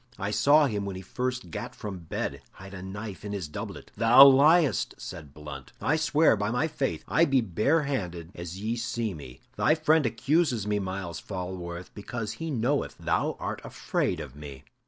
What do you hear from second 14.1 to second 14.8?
of me."